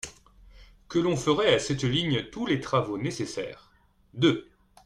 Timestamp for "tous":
2.31-2.47